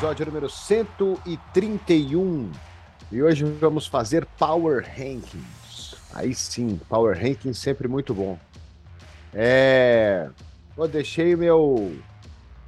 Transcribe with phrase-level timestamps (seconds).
[0.00, 2.50] episódio número 131.
[3.12, 5.94] E hoje vamos fazer Power Rankings.
[6.14, 8.38] Aí sim, Power Rankings sempre muito bom.
[9.34, 10.30] É.
[10.74, 11.94] Pô, deixei meu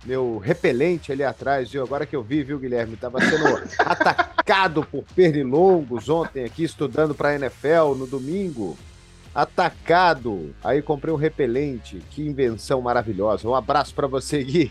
[0.05, 1.83] meu repelente ali atrás, viu?
[1.83, 2.97] Agora que eu vi, viu, Guilherme?
[2.97, 3.47] Tava sendo
[3.81, 8.77] atacado por pernilongos ontem aqui, estudando para NFL no domingo.
[9.35, 10.55] Atacado.
[10.63, 12.03] Aí comprei um repelente.
[12.11, 13.49] Que invenção maravilhosa.
[13.49, 14.71] Um abraço para você, Gui.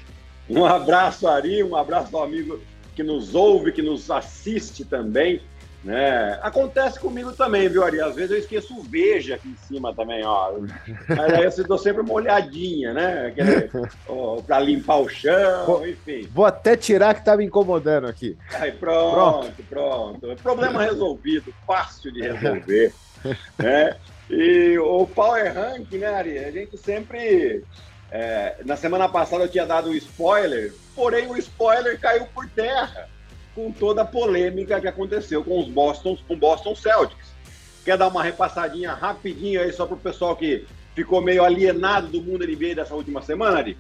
[0.49, 2.59] Um abraço, Ari, um abraço ao amigo
[2.95, 5.41] que nos ouve, que nos assiste também.
[5.83, 6.37] Né?
[6.43, 7.99] Acontece comigo também, viu, Ari?
[7.99, 10.51] Às vezes eu esqueço o veja aqui em cima também, ó.
[11.07, 13.33] Mas aí eu dou sempre uma olhadinha, né?
[14.45, 16.27] Para limpar o chão, vou, enfim.
[16.31, 18.37] Vou até tirar que tá me incomodando aqui.
[18.53, 20.19] Aí pronto, pronto.
[20.19, 20.43] pronto.
[20.43, 22.93] Problema resolvido, fácil de resolver.
[23.57, 23.95] né?
[24.29, 26.37] E o Power Rank, né, Ari?
[26.37, 27.63] A gente sempre
[28.12, 33.07] é, na semana passada eu tinha dado um spoiler, porém o spoiler caiu por terra
[33.55, 37.32] com toda a polêmica que aconteceu com os Boston, com Boston Celtics.
[37.85, 42.21] Quer dar uma repassadinha rapidinho aí só para o pessoal que ficou meio alienado do
[42.21, 43.77] mundo NBA dessa última semana, Ari?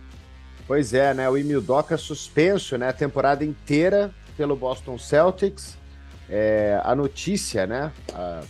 [0.65, 1.29] Pois é, né?
[1.29, 2.87] O Emil Doca suspenso, né?
[2.89, 5.77] A temporada inteira pelo Boston Celtics.
[6.29, 7.91] É, a notícia, né?
[8.13, 8.41] A,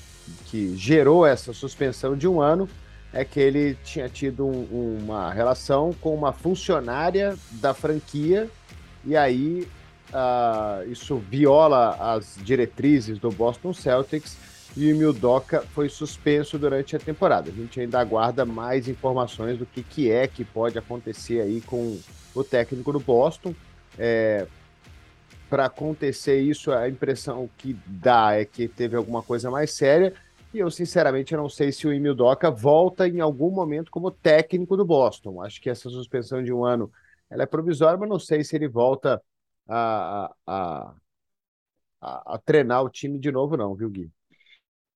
[0.46, 2.70] que gerou essa suspensão de um ano
[3.14, 8.50] é que ele tinha tido um, uma relação com uma funcionária da franquia
[9.04, 9.68] e aí
[10.12, 14.38] uh, isso viola as diretrizes do Boston Celtics
[14.76, 17.50] e o Mildoca foi suspenso durante a temporada.
[17.50, 22.00] A gente ainda aguarda mais informações do que, que é que pode acontecer aí com
[22.34, 23.54] o técnico do Boston.
[24.00, 24.48] É,
[25.50, 30.14] Para acontecer isso, a impressão que dá é que teve alguma coisa mais séria
[30.54, 34.76] e eu, sinceramente, não sei se o Emil Doca volta em algum momento como técnico
[34.76, 35.42] do Boston.
[35.42, 36.92] Acho que essa suspensão de um ano
[37.30, 39.22] ela é provisória, mas não sei se ele volta
[39.68, 40.96] a, a,
[42.02, 44.12] a, a treinar o time de novo, não, viu, Gui?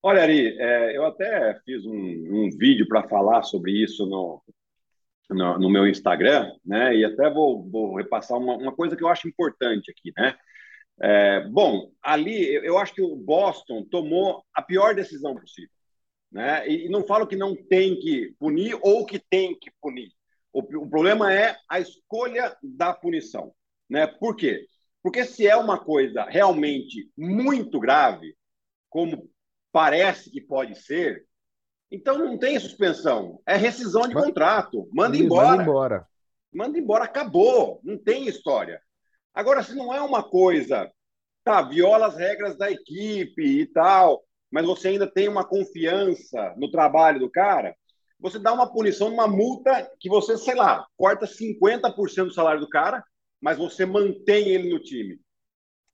[0.04, 4.44] Olha, Ari, é, eu até fiz um, um vídeo para falar sobre isso no,
[5.30, 6.96] no, no, meu Instagram, né?
[6.96, 10.36] E até vou, vou repassar uma, uma coisa que eu acho importante aqui, né?
[11.02, 15.70] É, bom, ali eu acho que o Boston tomou a pior decisão possível.
[16.32, 16.68] Né?
[16.68, 20.12] E, não falo que não tem que punir ou que tem que punir.
[20.52, 23.54] O, o problema é a escolha da punição.
[23.90, 24.08] Né?
[24.08, 24.68] Por quê?
[25.04, 28.36] Porque se é uma coisa realmente muito grave,
[28.90, 29.30] como
[29.72, 31.26] parece que pode ser,
[31.92, 34.90] então não tem suspensão, é rescisão de contrato.
[34.92, 35.50] Manda embora.
[35.50, 36.08] Manda embora.
[36.52, 37.80] Manda embora, acabou.
[37.84, 38.82] Não tem história.
[39.36, 40.90] Agora, se não é uma coisa,
[41.44, 46.72] tá, viola as regras da equipe e tal, mas você ainda tem uma confiança no
[46.72, 47.76] trabalho do cara,
[48.18, 52.70] você dá uma punição, uma multa que você, sei lá, corta 50% do salário do
[52.70, 53.04] cara,
[53.42, 55.20] mas você mantém ele no time.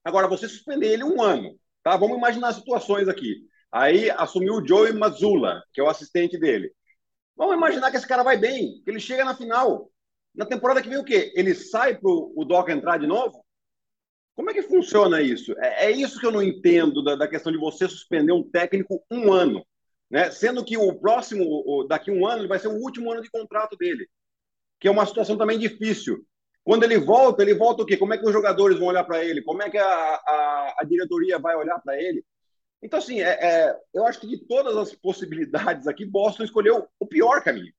[0.03, 1.97] Agora, você suspender ele um ano, tá?
[1.97, 3.47] Vamos imaginar situações aqui.
[3.71, 6.71] Aí assumiu o Joey Mazula, que é o assistente dele.
[7.35, 9.89] Vamos imaginar que esse cara vai bem, que ele chega na final.
[10.33, 11.31] Na temporada que vem o quê?
[11.35, 13.43] Ele sai para o Doca entrar de novo?
[14.33, 15.53] Como é que funciona isso?
[15.59, 19.03] É, é isso que eu não entendo da, da, questão de você suspender um técnico
[19.11, 19.65] um ano,
[20.09, 20.31] né?
[20.31, 23.75] Sendo que o próximo, o, daqui um ano, vai ser o último ano de contrato
[23.75, 24.07] dele,
[24.79, 26.25] que é uma situação também difícil.
[26.63, 27.97] Quando ele volta, ele volta o quê?
[27.97, 29.41] Como é que os jogadores vão olhar para ele?
[29.41, 32.23] Como é que a, a, a diretoria vai olhar para ele?
[32.81, 37.05] Então, assim, é, é, eu acho que de todas as possibilidades aqui, Boston escolheu o
[37.05, 37.73] pior caminho.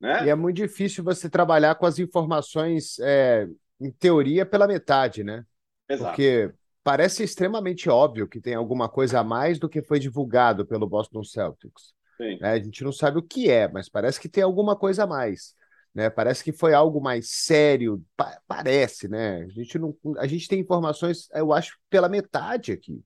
[0.00, 0.26] Né?
[0.26, 3.48] E é muito difícil você trabalhar com as informações, é,
[3.80, 5.44] em teoria, pela metade, né?
[5.88, 6.10] Exato.
[6.10, 6.52] Porque
[6.82, 11.22] parece extremamente óbvio que tem alguma coisa a mais do que foi divulgado pelo Boston
[11.24, 11.94] Celtics.
[12.16, 12.38] Sim.
[12.40, 15.06] É, a gente não sabe o que é, mas parece que tem alguma coisa a
[15.06, 15.54] mais.
[15.94, 16.10] Né?
[16.10, 18.04] Parece que foi algo mais sério.
[18.16, 19.44] Pa parece, né?
[19.44, 23.02] A gente, não, a gente tem informações, eu acho, pela metade aqui.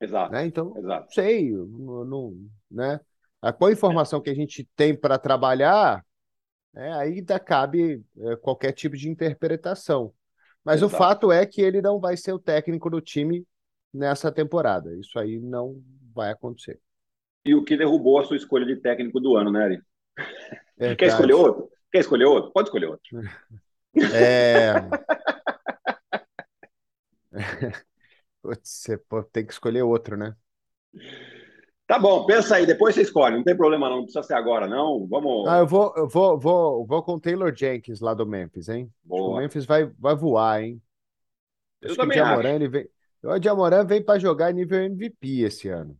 [0.00, 0.32] Exato.
[0.32, 0.46] Né?
[0.46, 1.04] Então, Exato.
[1.04, 2.36] não sei, não, não,
[2.70, 3.00] né?
[3.42, 6.04] A qual informação que a gente tem para trabalhar
[6.74, 10.12] é, aí ainda cabe é, qualquer tipo de interpretação.
[10.64, 10.94] Mas Exato.
[10.94, 13.46] o fato é que ele não vai ser o técnico do time
[13.92, 14.94] nessa temporada.
[14.96, 15.82] Isso aí não
[16.14, 16.78] vai acontecer.
[17.44, 19.82] E o que derrubou a sua escolha de técnico do ano, né, Ari?
[20.78, 21.70] É, Quer escolher outro?
[21.90, 22.52] Quer escolher outro?
[22.52, 23.10] Pode escolher outro.
[24.14, 24.74] É...
[28.42, 28.98] Você
[29.32, 30.34] tem que escolher outro, né?
[31.90, 34.68] Tá bom, pensa aí, depois você escolhe, não tem problema não, não precisa ser agora
[34.68, 35.48] não, vamos...
[35.48, 38.88] Ah, eu vou, eu vou, vou, vou com o Taylor Jenkins lá do Memphis, hein?
[39.08, 40.80] O Memphis vai, vai voar, hein?
[41.82, 42.88] Eu Acho também o Diamorã, ele vem...
[43.24, 45.98] O Diamorã vem para jogar nível MVP esse ano.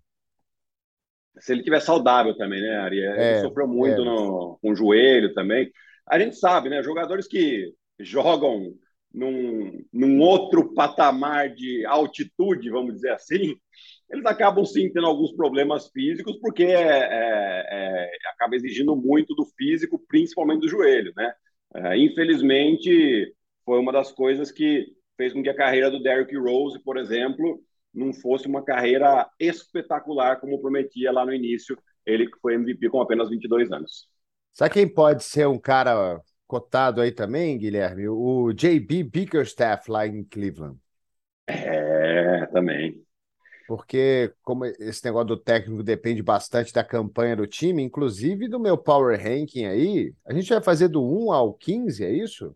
[1.41, 2.99] Se ele tiver saudável também, né, Ari?
[2.99, 4.05] Ele é, sofreu muito é.
[4.05, 5.73] no, com o joelho também.
[6.07, 8.73] A gente sabe, né, jogadores que jogam
[9.13, 13.57] num, num outro patamar de altitude, vamos dizer assim,
[14.11, 19.45] eles acabam sim tendo alguns problemas físicos, porque é, é, é, acaba exigindo muito do
[19.57, 21.33] físico, principalmente do joelho, né?
[21.75, 23.33] É, infelizmente,
[23.65, 24.87] foi uma das coisas que
[25.17, 27.61] fez com que a carreira do Derrick Rose, por exemplo,
[27.95, 33.01] não fosse uma carreira espetacular como prometia lá no início, ele que foi MVP com
[33.01, 34.09] apenas 22 anos.
[34.53, 38.09] Sabe quem pode ser um cara cotado aí também, Guilherme?
[38.09, 40.77] O JB Bickerstaff lá em Cleveland.
[41.47, 43.01] É, também.
[43.71, 48.77] Porque como esse negócio do técnico depende bastante da campanha do time, inclusive do meu
[48.77, 52.53] power ranking aí, a gente vai fazer do 1 ao 15, é isso?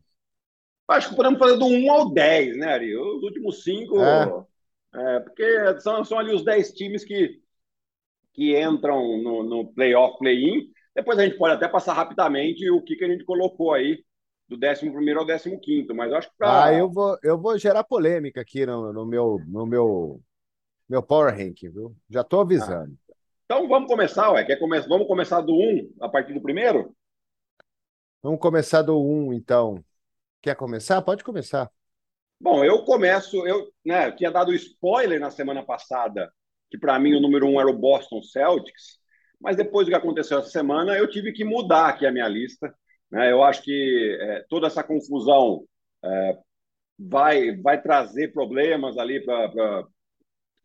[0.88, 2.96] Acho que podemos fazer do 1 ao 10, né, Ari?
[2.96, 3.96] Os últimos cinco.
[4.02, 4.44] É.
[4.96, 7.40] É, porque são, são ali os 10 times que,
[8.32, 10.68] que entram no, no playoff, play-in.
[10.96, 14.04] Depois a gente pode até passar rapidamente o que, que a gente colocou aí
[14.48, 16.64] do 11 ao 15, mas acho que pra...
[16.64, 20.20] Ah, eu vou, eu vou gerar polêmica aqui no, no, meu, no meu,
[20.88, 21.96] meu Power Ranking, viu?
[22.08, 22.96] Já estou avisando.
[23.10, 23.14] Ah.
[23.44, 24.44] Então vamos começar, ué.
[24.44, 24.80] Quer come...
[24.80, 26.94] Vamos começar do 1 a partir do primeiro?
[28.22, 29.84] Vamos começar do 1, então.
[30.40, 31.00] Quer começar?
[31.02, 31.70] Pode começar.
[32.40, 36.30] Bom, eu começo, eu né, tinha dado spoiler na semana passada,
[36.70, 38.98] que para mim o número um era o Boston Celtics,
[39.40, 42.74] mas depois do que aconteceu essa semana, eu tive que mudar aqui a minha lista.
[43.10, 43.30] Né?
[43.30, 45.64] Eu acho que é, toda essa confusão
[46.02, 46.38] é,
[46.98, 49.84] vai, vai trazer problemas ali para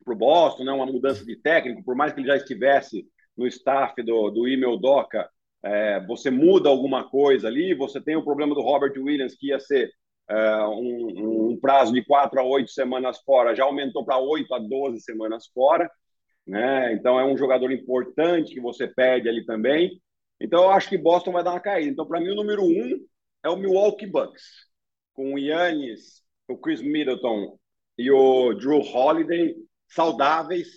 [0.07, 0.71] o Boston, né?
[0.71, 3.05] uma mudança de técnico, por mais que ele já estivesse
[3.37, 5.29] no staff do, do Email Doca,
[5.63, 9.59] é, você muda alguma coisa ali, você tem o problema do Robert Williams, que ia
[9.59, 9.91] ser
[10.29, 14.59] uh, um, um, prazo de quatro a oito semanas fora, já aumentou para oito a
[14.59, 15.89] doze semanas fora.
[16.47, 16.93] Né?
[16.93, 20.01] Então é um jogador importante que você perde ali também.
[20.39, 21.91] Então eu acho que Boston vai dar uma caída.
[21.91, 23.05] Então, para mim, o número um
[23.43, 24.43] é o Milwaukee Bucks,
[25.13, 27.57] com o Yannis, o Chris Middleton
[27.97, 29.55] e o Drew Holiday
[29.89, 30.67] saudáveis.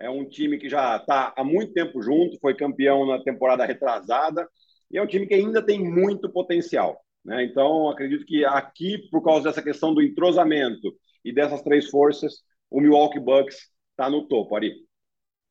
[0.00, 4.48] É um time que já está há muito tempo junto, foi campeão na temporada retrasada,
[4.90, 7.02] e é um time que ainda tem muito potencial.
[7.24, 7.44] Né?
[7.44, 10.94] Então, acredito que aqui, por causa dessa questão do entrosamento
[11.24, 14.74] e dessas três forças, o Milwaukee Bucks está no topo, Ari.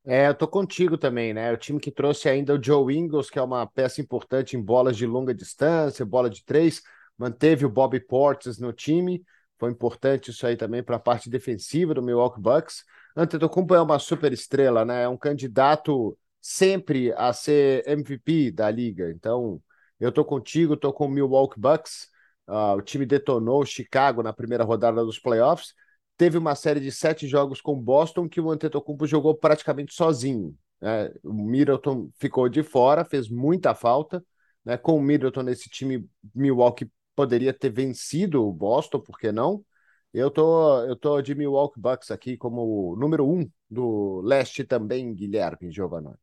[0.06, 1.52] É, eu tô contigo também, né?
[1.52, 4.96] O time que trouxe ainda o Joe Ingles, que é uma peça importante em bolas
[4.96, 6.82] de longa distância, bola de três,
[7.18, 9.22] manteve o Bobby Portis no time,
[9.60, 12.84] foi importante isso aí também para a parte defensiva do Milwaukee Bucks.
[13.18, 15.04] Antetokounmpo é uma super estrela, né?
[15.04, 19.10] É um candidato sempre a ser MVP da liga.
[19.10, 19.60] Então,
[20.00, 22.10] eu tô contigo, tô com o Milwaukee Bucks.
[22.48, 25.74] Uh, o time detonou Chicago na primeira rodada dos playoffs.
[26.16, 30.56] Teve uma série de sete jogos com Boston que o Antetokounmpo jogou praticamente sozinho.
[30.80, 31.12] Né?
[31.24, 34.24] O Middleton ficou de fora, fez muita falta.
[34.64, 34.78] Né?
[34.78, 39.66] Com o Middleton nesse time, Milwaukee poderia ter vencido o Boston, por que não?
[40.14, 45.72] Eu tô, eu tô de Milwaukee Bucks aqui como número um do leste também, Guilherme
[45.72, 46.14] Giovanni.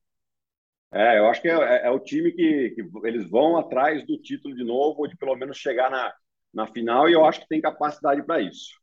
[0.90, 4.16] É, eu acho que é, é, é o time que, que, eles vão atrás do
[4.16, 6.12] título de novo, ou de pelo menos chegar na,
[6.52, 8.80] na final, e eu acho que tem capacidade para isso.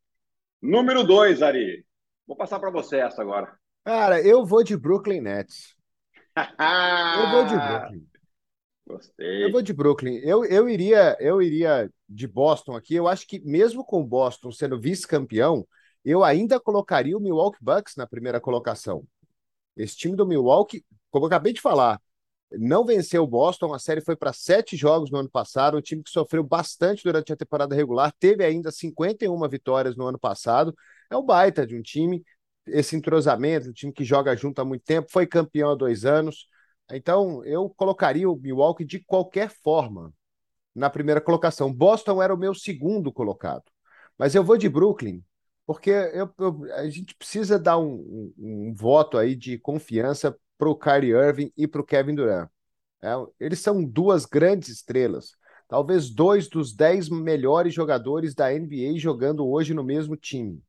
[0.61, 1.85] Número dois, Ari.
[2.27, 3.51] Vou passar para você essa agora.
[3.83, 5.75] Cara, eu vou de Brooklyn Nets.
[6.37, 8.10] eu vou de Brooklyn.
[8.87, 9.45] Gostei.
[9.45, 10.17] Eu vou de Brooklyn.
[10.23, 12.95] Eu, eu, iria, eu iria de Boston aqui.
[12.95, 15.67] Eu acho que mesmo com Boston sendo vice-campeão,
[16.03, 19.05] eu ainda colocaria o Milwaukee Bucks na primeira colocação.
[19.77, 22.01] Esse time do Milwaukee como eu acabei de falar,
[22.51, 26.03] não venceu o Boston, a série foi para sete jogos no ano passado, um time
[26.03, 30.73] que sofreu bastante durante a temporada regular, teve ainda 51 vitórias no ano passado,
[31.09, 32.23] é o baita de um time,
[32.65, 36.47] esse entrosamento, um time que joga junto há muito tempo, foi campeão há dois anos,
[36.91, 40.13] então eu colocaria o Milwaukee de qualquer forma
[40.75, 41.73] na primeira colocação.
[41.73, 43.63] Boston era o meu segundo colocado,
[44.17, 45.23] mas eu vou de Brooklyn,
[45.65, 47.93] porque eu, eu, a gente precisa dar um,
[48.37, 52.49] um, um voto aí de confiança para o Kyrie Irving e para o Kevin Durant.
[53.03, 55.31] É, eles são duas grandes estrelas,
[55.67, 60.61] talvez dois dos dez melhores jogadores da NBA jogando hoje no mesmo time.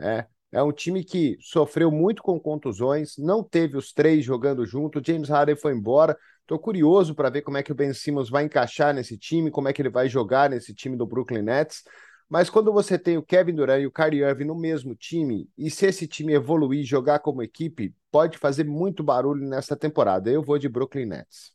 [0.00, 5.02] É, é um time que sofreu muito com contusões, não teve os três jogando junto.
[5.04, 6.16] James Harden foi embora.
[6.42, 9.68] Estou curioso para ver como é que o Ben Simmons vai encaixar nesse time, como
[9.68, 11.82] é que ele vai jogar nesse time do Brooklyn Nets.
[12.28, 15.68] Mas quando você tem o Kevin Durant e o Kyrie Irving no mesmo time, e
[15.70, 20.30] se esse time evoluir e jogar como equipe, pode fazer muito barulho nessa temporada.
[20.30, 21.52] Eu vou de Brooklyn Nets.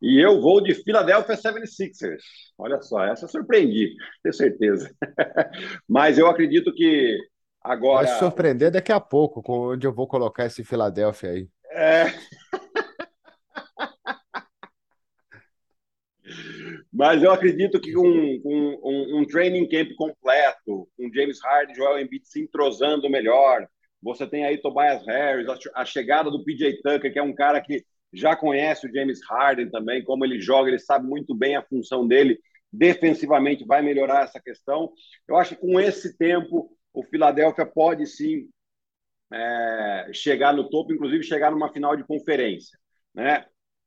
[0.00, 2.22] E eu vou de Philadelphia 76ers.
[2.56, 4.90] Olha só, essa surpreendi, tenho certeza.
[5.86, 7.18] Mas eu acredito que
[7.62, 8.06] agora.
[8.06, 11.48] Vai surpreender daqui a pouco com onde eu vou colocar esse Philadelphia aí.
[11.72, 12.06] É.
[16.92, 22.00] Mas eu acredito que com, com um, um training camp completo, um James Harden, Joel
[22.00, 23.68] Embiid se entrosando melhor.
[24.02, 27.60] Você tem aí Tobias Harris, a, a chegada do PJ Tucker, que é um cara
[27.60, 31.62] que já conhece o James Harden também, como ele joga, ele sabe muito bem a
[31.62, 32.38] função dele.
[32.72, 34.92] Defensivamente vai melhorar essa questão.
[35.26, 38.48] Eu acho que com esse tempo o Philadelphia pode sim
[39.32, 42.78] é, chegar no topo, inclusive chegar numa final de conferência.
[43.14, 43.44] Né?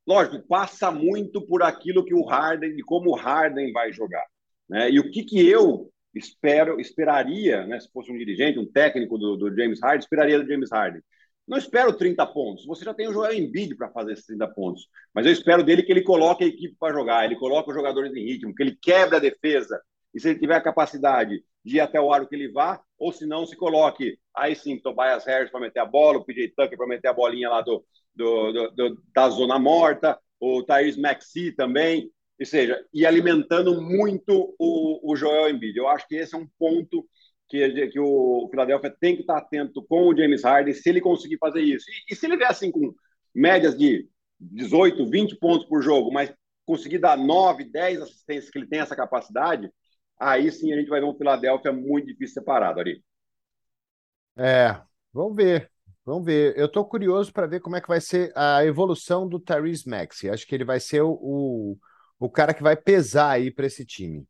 [0.07, 4.25] Lógico, passa muito por aquilo que o Harden, e como o Harden vai jogar.
[4.69, 4.89] Né?
[4.91, 9.35] E o que, que eu espero, esperaria, né, se fosse um dirigente, um técnico do,
[9.35, 11.01] do James Harden, esperaria do James Harden.
[11.47, 12.65] Não espero 30 pontos.
[12.65, 14.87] Você já tem o Joel Embiid para fazer esses 30 pontos.
[15.13, 18.13] Mas eu espero dele que ele coloque a equipe para jogar, ele coloque os jogadores
[18.15, 19.81] em ritmo, que ele quebre a defesa.
[20.13, 23.11] E se ele tiver a capacidade de ir até o aro que ele vá, ou
[23.11, 26.77] se não, se coloque aí sim Tobias Harris para meter a bola, o PJ Tucker
[26.77, 27.83] para meter a bolinha lá do,
[28.15, 34.55] do, do, do, da zona morta, o Thaís Maxi também, ou seja, e alimentando muito
[34.57, 35.77] o, o Joel Embiid.
[35.77, 37.07] Eu acho que esse é um ponto
[37.47, 41.37] que, que o Philadelphia tem que estar atento com o James Harden, se ele conseguir
[41.37, 41.85] fazer isso.
[41.89, 42.93] E, e se ele vier assim com
[43.35, 44.07] médias de
[44.39, 46.33] 18, 20 pontos por jogo, mas
[46.65, 49.69] conseguir dar 9, 10 assistências, que ele tem essa capacidade,
[50.21, 53.03] aí sim a gente vai ver um Philadelphia muito difícil separado ali.
[54.37, 54.79] É,
[55.11, 55.69] vamos ver.
[56.05, 56.57] Vamos ver.
[56.57, 60.29] Eu estou curioso para ver como é que vai ser a evolução do Tyrese Maxey.
[60.29, 61.77] Acho que ele vai ser o, o,
[62.19, 64.25] o cara que vai pesar aí para esse time.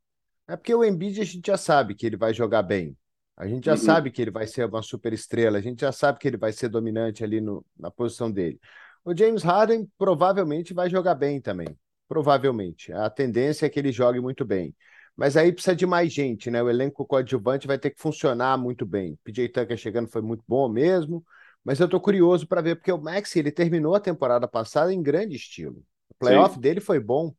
[0.47, 2.97] É porque o Embiid a gente já sabe que ele vai jogar bem.
[3.37, 3.77] A gente já uhum.
[3.77, 5.57] sabe que ele vai ser uma super estrela.
[5.57, 8.59] A gente já sabe que ele vai ser dominante ali no, na posição dele.
[9.03, 11.67] O James Harden provavelmente vai jogar bem também.
[12.07, 12.91] Provavelmente.
[12.91, 14.75] A tendência é que ele jogue muito bem.
[15.21, 16.63] Mas aí precisa de mais gente, né?
[16.63, 19.19] O elenco coadjuvante vai ter que funcionar muito bem.
[19.23, 21.23] PJ Tucker chegando foi muito bom mesmo.
[21.63, 24.99] Mas eu estou curioso para ver, porque o Maxi ele terminou a temporada passada em
[24.99, 25.83] grande estilo.
[26.09, 26.61] O playoff Sim.
[26.61, 27.35] dele foi bom.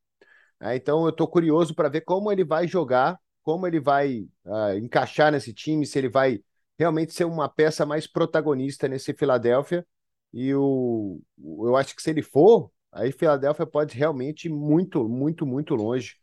[0.61, 0.77] Né?
[0.77, 5.33] Então eu estou curioso para ver como ele vai jogar, como ele vai uh, encaixar
[5.33, 6.39] nesse time, se ele vai
[6.79, 9.85] realmente ser uma peça mais protagonista nesse Philadelphia.
[10.33, 15.45] E o, eu acho que se ele for, aí Philadelphia pode realmente ir muito, muito,
[15.45, 16.22] muito longe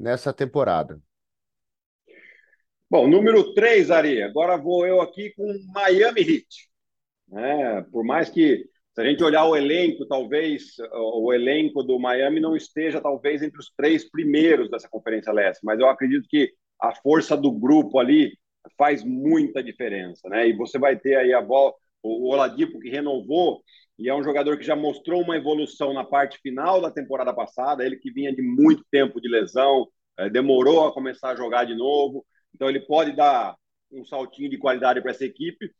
[0.00, 0.98] nessa temporada.
[2.90, 4.22] Bom, número 3, Ari.
[4.22, 6.68] Agora vou eu aqui com Miami Heat.
[7.28, 7.86] Né?
[7.92, 8.64] Por mais que,
[8.94, 13.60] se a gente olhar o elenco, talvez o elenco do Miami não esteja, talvez, entre
[13.60, 18.36] os três primeiros dessa Conferência Leste, mas eu acredito que a força do grupo ali
[18.76, 20.28] faz muita diferença.
[20.28, 20.48] Né?
[20.48, 23.62] E você vai ter aí a bola, o Oladipo, que renovou,
[24.00, 27.84] e é um jogador que já mostrou uma evolução na parte final da temporada passada,
[27.84, 29.86] ele que vinha de muito tempo de lesão,
[30.18, 33.54] é, demorou a começar a jogar de novo, então ele pode dar
[33.92, 35.70] um saltinho de qualidade para essa equipe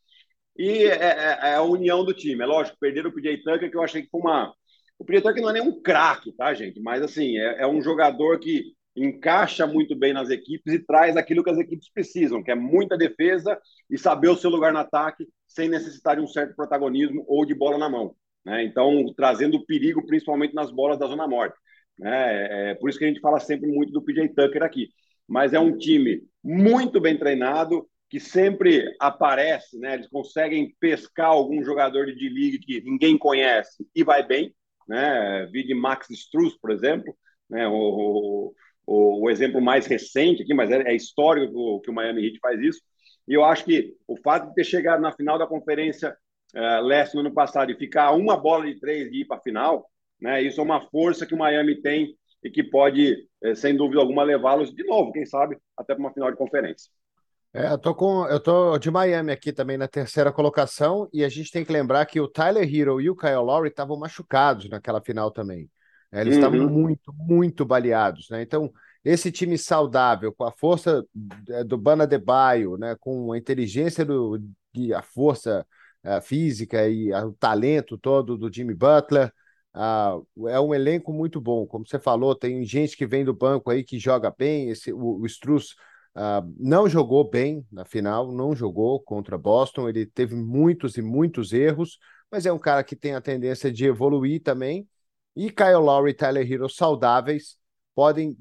[0.56, 2.42] e é, é, é, a união do time.
[2.42, 4.54] É lógico, perderam o PJ Tucker, que eu achei que foi uma.
[4.98, 6.78] O PJ Tucker não é nem um craque, tá, gente?
[6.80, 11.44] Mas, assim, é, é, um jogador que encaixa muito bem nas equipes e traz aquilo
[11.44, 15.26] que as equipes precisam, que é muita defesa e saber o seu lugar no ataque
[15.46, 18.14] sem necessitar de um certo protagonismo ou de bola na mão.
[18.44, 18.64] Né?
[18.64, 21.56] Então, trazendo perigo, principalmente nas bolas da zona morte.
[21.98, 22.70] Né?
[22.70, 24.88] É por isso que a gente fala sempre muito do PJ Tucker aqui.
[25.28, 29.94] Mas é um time muito bem treinado, que sempre aparece, né?
[29.94, 34.52] Eles conseguem pescar algum jogador de D-League que ninguém conhece e vai bem,
[34.88, 35.48] né?
[35.52, 37.16] Vi de Max Struz, por exemplo,
[37.48, 37.68] né?
[37.68, 38.52] O,
[38.90, 42.80] o, exemplo mais recente aqui, mas é, é histórico que o Miami Heat faz isso.
[43.28, 46.16] E eu acho que o fato de ter chegado na final da Conferência
[46.54, 49.40] uh, Leste no ano passado e ficar uma bola de três de ir para a
[49.40, 49.88] final,
[50.20, 50.42] né?
[50.42, 54.22] Isso é uma força que o Miami tem e que pode, eh, sem dúvida alguma,
[54.22, 56.90] levá-los de novo, quem sabe, até para uma final de conferência.
[57.52, 61.28] É, eu tô com, eu tô de Miami aqui também na terceira colocação e a
[61.28, 65.02] gente tem que lembrar que o Tyler Hero e o Kyle Lowry estavam machucados naquela
[65.02, 65.68] final também.
[66.12, 66.68] É, eles estavam uhum.
[66.68, 68.42] muito, muito baleados, né?
[68.42, 68.72] Então,
[69.04, 71.04] esse time saudável, com a força
[71.48, 72.96] é, do Bana de Baio, né?
[72.98, 74.40] Com a inteligência do,
[74.74, 75.66] e a força
[76.02, 79.30] a física e a, o talento todo do Jimmy Butler,
[80.48, 81.66] é um elenco muito bom.
[81.66, 84.70] Como você falou, tem gente que vem do banco aí que joga bem.
[84.70, 85.74] Esse, o, o Struz
[86.12, 89.88] Uh, não jogou bem na final, não jogou contra Boston.
[89.88, 91.98] Ele teve muitos e muitos erros,
[92.28, 94.88] mas é um cara que tem a tendência de evoluir também.
[95.36, 97.56] E Kyle Lowry e Tyler Hero saudáveis
[97.94, 98.36] podem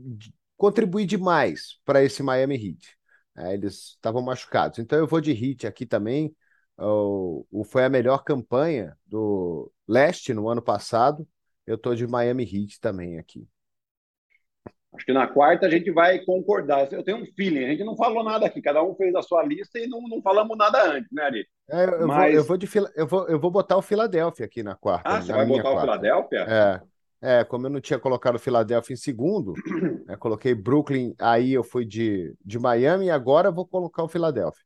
[0.57, 2.97] contribuir demais para esse Miami Heat.
[3.37, 4.79] É, eles estavam machucados.
[4.79, 6.35] Então eu vou de Heat aqui também.
[6.77, 11.27] O, o, foi a melhor campanha do leste no ano passado.
[11.65, 13.47] Eu estou de Miami Heat também aqui.
[14.93, 16.91] Acho que na quarta a gente vai concordar.
[16.91, 19.43] Eu tenho um feeling, a gente não falou nada aqui, cada um fez a sua
[19.43, 21.47] lista e não, não falamos nada antes, né, Ari?
[21.69, 22.31] É, eu, Mas...
[22.31, 25.09] vou, eu, vou de, eu, vou, eu vou botar o Filadélfia aqui na quarta.
[25.09, 25.77] Ah, você vai botar quarta.
[25.77, 26.39] o Filadélfia?
[26.47, 26.81] É.
[27.21, 29.53] É, como eu não tinha colocado o Philadelphia em segundo,
[30.07, 34.63] né, coloquei Brooklyn, aí eu fui de, de Miami e agora vou colocar o Philadelphia.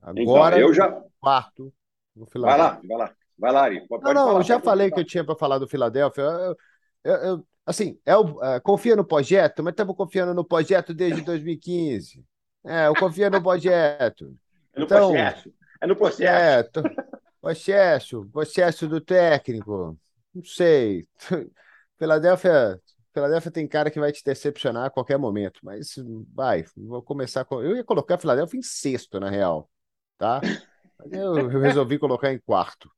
[0.00, 1.72] Então, agora então, eu já quarto
[2.16, 2.64] no Philadelphia.
[2.64, 3.14] Vai lá, vai lá.
[3.36, 3.86] Vai lá, Ari.
[3.86, 6.22] Pode, não, não, eu já falei que eu tinha para falar do Philadelphia.
[6.22, 6.56] Eu,
[7.04, 11.20] eu, eu, assim, é o, é, confia no projeto, mas estamos confiando no projeto desde
[11.22, 12.24] 2015.
[12.64, 14.34] É, eu confio no projeto.
[14.76, 15.52] No então, processo.
[15.84, 16.32] É no processo.
[16.32, 16.64] É,
[17.42, 19.98] processo, processo do técnico.
[20.34, 21.06] Não sei.
[21.98, 22.80] Philadelphia,
[23.12, 25.94] Philadelphia tem cara que vai te decepcionar a qualquer momento, mas
[26.34, 27.62] vai, vou começar com.
[27.62, 29.70] Eu ia colocar Philadelphia em sexto, na real,
[30.16, 30.40] tá?
[30.98, 32.90] Mas eu, eu resolvi colocar em quarto.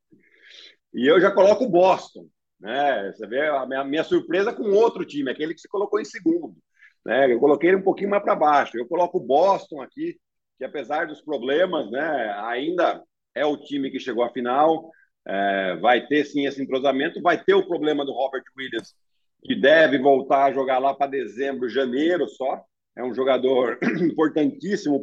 [0.95, 2.29] E eu já coloco o Boston,
[2.61, 3.13] né?
[3.13, 6.57] Você vê a minha, minha surpresa com outro time, aquele que se colocou em segundo,
[7.05, 7.33] né?
[7.33, 8.79] Eu coloquei ele um pouquinho mais para baixo.
[8.79, 10.17] Eu coloco o Boston aqui,
[10.59, 13.03] que apesar dos problemas, né, ainda
[13.35, 14.91] é o time que chegou à final.
[15.29, 18.95] É, vai ter sim esse entrosamento, vai ter o problema do Robert Williams,
[19.43, 22.65] que deve voltar a jogar lá para dezembro, janeiro só.
[22.97, 25.03] É um jogador importantíssimo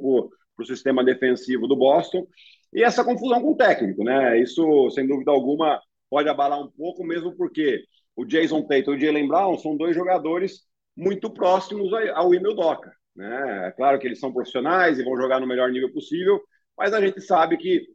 [0.55, 2.25] para o sistema defensivo do Boston.
[2.73, 4.39] E essa confusão com o técnico, né?
[4.39, 5.79] Isso, sem dúvida alguma,
[6.09, 7.83] pode abalar um pouco, mesmo porque
[8.15, 10.61] o Jason Tatum e o Jalen Brown são dois jogadores
[10.95, 12.91] muito próximos ao Emil Doca.
[13.15, 13.67] Né?
[13.67, 16.41] É claro que eles são profissionais e vão jogar no melhor nível possível,
[16.77, 17.85] mas a gente sabe que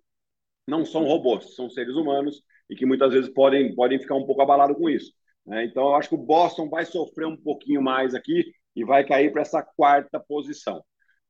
[0.67, 4.43] não são robôs, são seres humanos e que muitas vezes podem, podem ficar um pouco
[4.43, 5.13] abalados com isso.
[5.47, 5.65] Né?
[5.65, 9.33] Então, eu acho que o Boston vai sofrer um pouquinho mais aqui e vai cair
[9.33, 10.85] para essa quarta posição.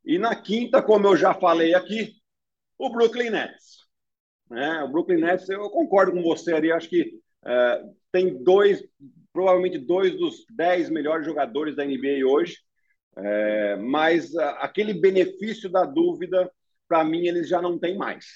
[0.04, 2.12] E na quinta, como eu já falei aqui,
[2.76, 3.86] o Brooklyn Nets.
[4.50, 4.82] Né?
[4.82, 8.82] O Brooklyn Nets, eu concordo com você ali, acho que é, tem dois,
[9.32, 12.56] provavelmente dois dos dez melhores jogadores da NBA hoje,
[13.16, 16.50] é, mas aquele benefício da dúvida,
[16.86, 18.26] para mim, eles já não têm mais.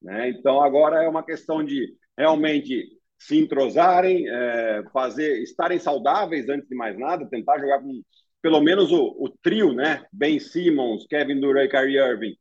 [0.00, 0.30] Né?
[0.30, 2.88] Então, agora é uma questão de realmente
[3.18, 8.02] se entrosarem, é, fazer, estarem saudáveis antes de mais nada, tentar jogar com
[8.42, 10.04] pelo menos o, o trio, né?
[10.12, 12.36] Ben Simmons, Kevin Durant e Kyrie Irving,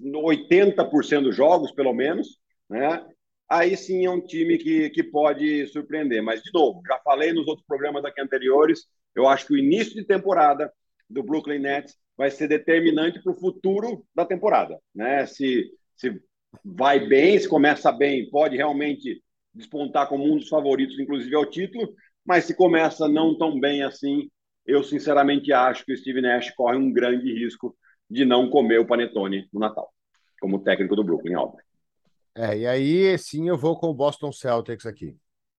[0.00, 2.38] 80% dos jogos, pelo menos,
[2.68, 3.04] né?
[3.48, 6.22] Aí sim é um time que, que pode surpreender.
[6.22, 9.94] Mas, de novo, já falei nos outros programas aqui anteriores, eu acho que o início
[9.94, 10.72] de temporada
[11.08, 14.78] do Brooklyn Nets vai ser determinante para o futuro da temporada.
[14.94, 15.26] Né?
[15.26, 16.20] Se, se
[16.64, 19.22] vai bem, se começa bem, pode realmente
[19.54, 21.94] despontar como um dos favoritos, inclusive ao título,
[22.24, 24.30] mas se começa não tão bem assim,
[24.66, 27.76] eu sinceramente acho que o Steve Nash corre um grande risco
[28.08, 29.92] de não comer o panetone no Natal,
[30.40, 31.64] como técnico do Brooklyn, óbvio.
[32.34, 35.16] É, e aí sim eu vou com o Boston Celtics aqui.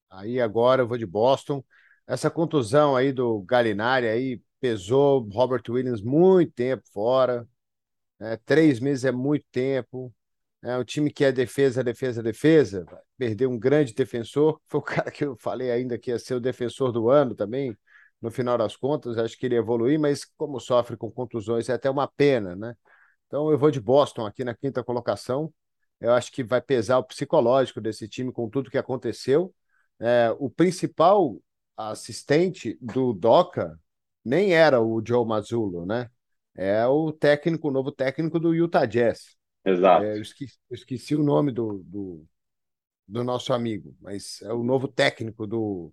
[0.09, 1.63] Aí agora eu vou de Boston.
[2.07, 7.47] Essa contusão aí do Galinari aí pesou Robert Williams muito tempo fora.
[8.19, 8.37] Né?
[8.45, 10.13] Três meses é muito tempo.
[10.61, 12.85] É um time que é defesa, defesa, defesa.
[13.17, 14.61] Perdeu um grande defensor.
[14.67, 17.77] Foi o cara que eu falei ainda que ia ser o defensor do ano também.
[18.21, 21.89] No final das contas, acho que ele evoluir, mas como sofre com contusões, é até
[21.89, 22.73] uma pena, né?
[23.27, 25.53] Então eu vou de Boston aqui na quinta colocação.
[25.99, 29.53] Eu acho que vai pesar o psicológico desse time com tudo que aconteceu.
[29.99, 31.37] É, o principal
[31.77, 33.79] assistente do Doca
[34.23, 36.09] nem era o Joe Mazzulo, né?
[36.55, 39.35] É o técnico, o novo técnico do Utah Jazz.
[39.65, 40.05] Exato.
[40.05, 42.25] É, eu, esqueci, eu, esqueci, o nome do, do,
[43.07, 45.91] do, nosso amigo, mas é o novo técnico do,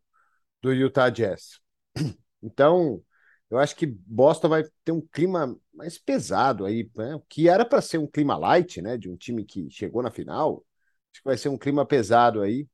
[0.61, 1.61] do Utah Jazz.
[2.43, 3.05] Então,
[3.51, 7.21] eu acho que Boston vai ter um clima mais pesado aí, né?
[7.29, 8.97] que era para ser um clima light, né?
[8.97, 10.64] De um time que chegou na final.
[11.12, 12.66] Acho que vai ser um clima pesado aí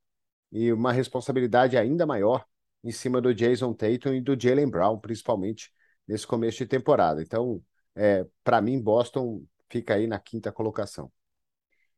[0.53, 2.45] e uma responsabilidade ainda maior
[2.87, 5.71] em cima do Jason Tatum e do Jalen Brown, principalmente
[6.07, 7.21] nesse começo de temporada.
[7.21, 7.61] Então,
[7.93, 11.11] é, para mim, Boston fica aí na quinta colocação.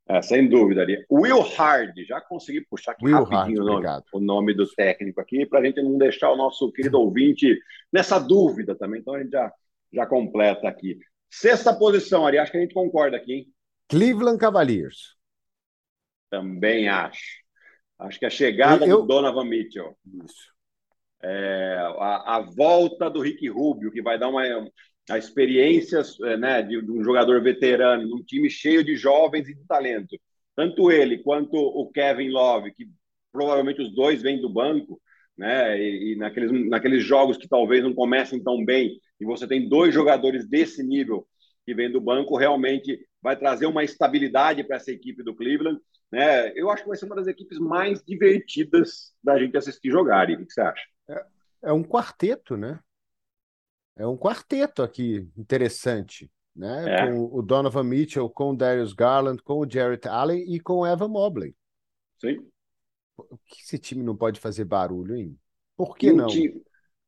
[0.07, 1.05] É, sem dúvida ali.
[1.11, 5.21] Will Hard, já consegui puxar aqui Will rapidinho Hard, o, nome, o, nome, do técnico
[5.21, 7.55] aqui, para a gente não deixar o nosso querido ouvinte
[7.93, 9.01] nessa dúvida também.
[9.01, 9.53] Então a gente já,
[9.93, 10.97] já completa aqui.
[11.29, 13.53] Sexta posição, Ari, acho que a gente concorda aqui, hein?
[13.87, 15.15] Cleveland Cavaliers.
[16.31, 17.43] Também acho.
[17.99, 19.95] Acho que a chegada eu, do Donovan Mitchell.
[20.25, 20.58] Isso.
[21.21, 24.43] É, a, a, volta do Rick Rubio, que vai dar uma,
[25.09, 29.53] a experiência é, né, de, de, um jogador veterano, num time cheio de jovens e
[29.53, 30.17] de talento.
[30.55, 32.87] Tanto ele quanto o Kevin Love, que
[33.31, 35.01] provavelmente os dois vêm do banco,
[35.37, 39.67] né, e, e naqueles, naqueles jogos que talvez não comecem tão bem, e você tem
[39.67, 41.27] dois jogadores desse nível
[41.65, 45.79] que vêm do banco, realmente vai trazer uma estabilidade para essa equipe do Cleveland.
[46.11, 46.51] Né?
[46.55, 50.29] Eu acho que vai ser uma das equipes mais divertidas da gente assistir jogar.
[50.29, 50.81] E o que você acha?
[51.09, 51.25] É,
[51.63, 52.79] é um quarteto, né?
[53.97, 56.85] É um quarteto aqui interessante, né?
[56.87, 57.07] É.
[57.07, 60.87] Com o Donovan Mitchell, com o Darius Garland, com o Jarrett Allen e com o
[60.87, 61.55] Evan Mobley.
[62.19, 62.47] Sim.
[63.17, 65.37] Por que esse time não pode fazer barulho, hein?
[65.75, 66.27] Por que um não?
[66.27, 66.61] Time,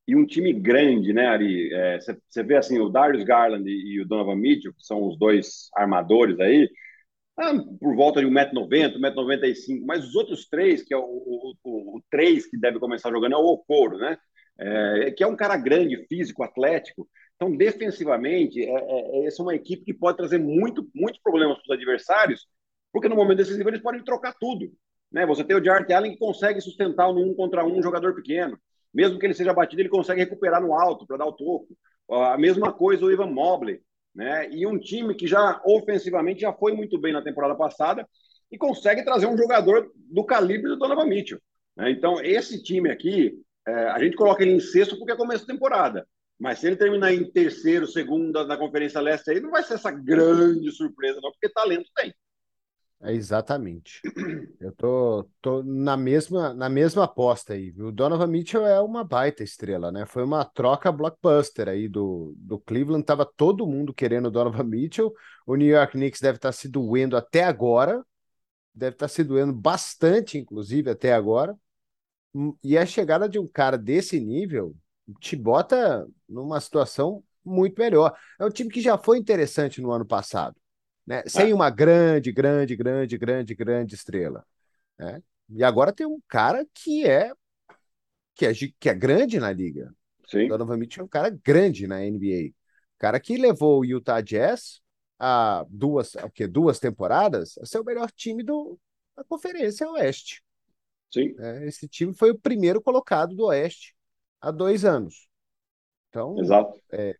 [0.07, 1.69] e um time grande, né, Ari?
[1.99, 5.17] Você é, vê assim, o Darius Garland e, e, o Donovan Mitchell, que são os
[5.17, 6.69] dois armadores aí,
[7.37, 12.01] ah, por volta de 1,90m, 1,95m, mas os outros três, que é o, o, o,
[12.11, 14.17] três que deve começar jogando, é o Okoro, né?
[14.59, 17.07] É, que é um cara grande, físico, atlético.
[17.35, 21.73] Então, defensivamente, é, é, essa é uma equipe que pode trazer muito, muitos problemas para
[21.73, 22.45] os adversários,
[22.91, 24.71] porque no momento decisivo eles podem trocar tudo.
[25.11, 25.25] Né?
[25.25, 28.59] Você tem o Jarrett Allen que consegue sustentar no um contra um um jogador pequeno.
[28.93, 31.67] Mesmo que ele seja batido, ele consegue recuperar no alto para dar o toco.
[32.09, 33.81] A mesma coisa o Ivan Mobley.
[34.13, 34.49] Né?
[34.51, 38.07] E um time que já ofensivamente já foi muito bem na temporada passada
[38.51, 41.39] e consegue trazer um jogador do calibre do Donovan Mitchell.
[41.77, 41.91] Né?
[41.91, 43.33] Então, esse time aqui,
[43.65, 46.05] é, a gente coloca ele em sexto porque é começo da temporada.
[46.39, 49.91] Mas se ele terminar em terceiro, segundo na Conferência Leste aí, não vai ser essa
[49.91, 52.11] grande surpresa, não, porque talento tem.
[53.03, 53.99] É exatamente.
[54.59, 57.87] Eu tô, tô na mesma na mesma aposta aí, viu?
[57.87, 60.05] O Donovan Mitchell é uma baita estrela, né?
[60.05, 65.11] Foi uma troca blockbuster aí do, do Cleveland, tava todo mundo querendo o Donovan Mitchell.
[65.47, 68.05] O New York Knicks deve estar tá se doendo até agora,
[68.73, 71.57] deve estar tá se doendo bastante, inclusive, até agora.
[72.63, 74.75] E a chegada de um cara desse nível
[75.19, 78.15] te bota numa situação muito melhor.
[78.39, 80.60] É um time que já foi interessante no ano passado
[81.05, 81.23] né?
[81.27, 81.55] sem ah.
[81.55, 84.45] uma grande, grande, grande, grande, grande estrela.
[84.97, 85.21] Né?
[85.49, 87.33] E agora tem um cara que é
[88.33, 89.93] que é, que é grande na liga.
[90.27, 90.47] Sim.
[90.47, 92.53] Donovan Mitchell é um cara grande na NBA.
[92.97, 94.81] Cara que levou o Utah Jazz
[95.19, 96.47] a duas, o quê?
[96.47, 98.79] duas temporadas a ser o melhor time do,
[99.15, 100.41] da Conferência Oeste.
[101.11, 101.35] Sim.
[101.37, 103.93] É, esse time foi o primeiro colocado do Oeste
[104.39, 105.27] há dois anos.
[106.09, 106.79] Então, Exato.
[106.91, 107.15] É,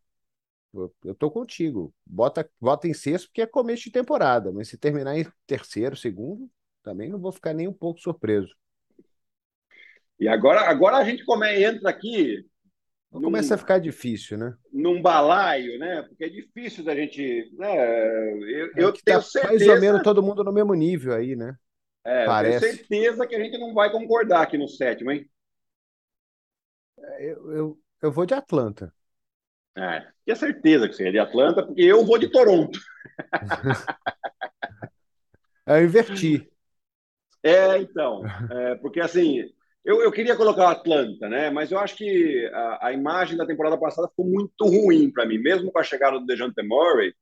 [0.73, 1.93] eu, eu tô contigo.
[2.05, 6.49] Bota, bota em sexto porque é começo de temporada, mas se terminar em terceiro, segundo,
[6.83, 8.55] também não vou ficar nem um pouco surpreso.
[10.19, 12.45] E agora, agora a gente come, entra aqui.
[13.11, 14.55] Num, começa a ficar difícil, né?
[14.71, 16.03] Num balaio, né?
[16.03, 17.51] Porque é difícil da gente.
[17.57, 17.75] Né?
[18.39, 19.65] Eu, é eu tenho tá certeza.
[19.65, 21.55] Mais ou menos todo mundo no mesmo nível aí, né?
[22.05, 22.59] É, Parece.
[22.59, 25.29] tenho certeza que a gente não vai concordar aqui no sétimo, hein?
[26.97, 28.93] É, eu, eu, eu vou de Atlanta.
[29.77, 32.79] É, tinha certeza que você ia de Atlanta, porque eu vou de Toronto.
[35.65, 36.49] eu inverti.
[37.43, 39.43] É, então, é, porque assim,
[39.83, 41.49] eu, eu queria colocar o Atlanta, né?
[41.49, 45.39] Mas eu acho que a, a imagem da temporada passada ficou muito ruim para mim,
[45.39, 47.13] mesmo com a chegada do Dejante Murray,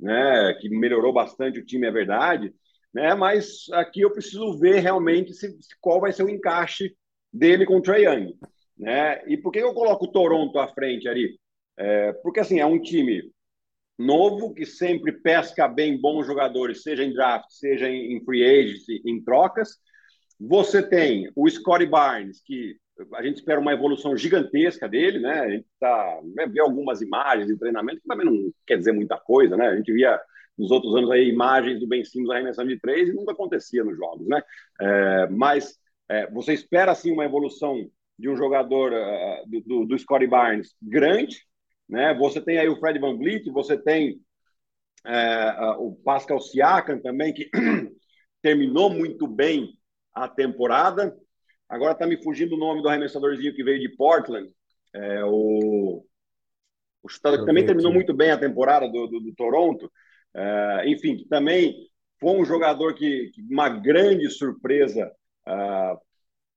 [0.00, 0.54] né?
[0.60, 2.52] Que melhorou bastante o time, é verdade,
[2.92, 3.14] né?
[3.14, 6.96] Mas aqui eu preciso ver realmente se, se qual vai ser o encaixe
[7.32, 8.34] dele com o Trae Young,
[8.76, 9.22] né?
[9.28, 11.38] E por que eu coloco o Toronto à frente ali?
[11.78, 13.22] É, porque assim, é um time
[13.96, 19.22] novo que sempre pesca bem bons jogadores, seja em draft, seja em, free agency, em
[19.22, 19.76] trocas.
[20.38, 22.76] Você tem o Scottie Barnes, que
[23.14, 25.40] a gente espera uma evolução gigantesca dele, né?
[25.40, 29.16] A gente tá, né, vê algumas imagens de treinamento que também não quer dizer muita
[29.16, 29.68] coisa, né?
[29.68, 30.20] A gente via
[30.56, 33.96] nos outros anos aí imagens do Ben Simmons arremessando de três e nunca acontecia nos
[33.96, 34.42] jogos, né?
[34.80, 35.76] É, mas
[36.08, 37.88] é, você espera assim uma evolução
[38.18, 41.47] de um jogador uh, do, do, do Scottie Barnes grande,
[41.88, 42.14] né?
[42.14, 44.20] Você tem aí o Fred Van Vliet, você tem
[45.06, 47.48] é, o Pascal Siakam também, que
[48.42, 49.78] terminou muito bem
[50.12, 51.16] a temporada.
[51.68, 54.50] Agora está me fugindo o nome do arremessadorzinho que veio de Portland,
[54.94, 56.04] é, o,
[57.02, 59.90] o chutador que também terminou muito bem a temporada do, do, do Toronto.
[60.34, 61.74] É, enfim, também
[62.20, 65.10] foi um jogador que, que uma grande surpresa
[65.46, 65.98] uh,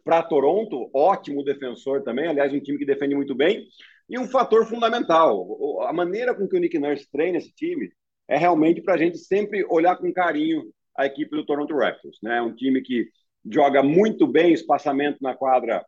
[0.03, 3.67] para Toronto, ótimo defensor também, aliás, um time que defende muito bem.
[4.11, 7.89] E um fator fundamental, a maneira com que o Nick Nurse treina esse time
[8.27, 10.63] é realmente para a gente sempre olhar com carinho
[10.97, 12.17] a equipe do Toronto Raptors.
[12.21, 12.41] Né?
[12.41, 13.07] Um time que
[13.49, 15.85] joga muito bem espaçamento na quadra.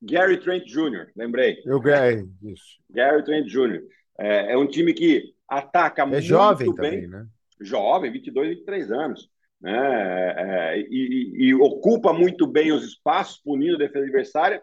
[0.00, 1.58] Gary Trent Jr., lembrei.
[1.66, 2.78] Eu ganhei, isso.
[2.88, 3.82] Gary Trent Jr.
[4.18, 6.74] É, é um time que ataca é muito jovem bem.
[6.74, 7.26] Também, né?
[7.60, 9.28] Jovem, 22, 23 anos.
[9.60, 9.76] Né?
[10.38, 10.84] É, e,
[11.36, 14.62] e, e ocupa muito bem os espaços, punindo a defesa adversária.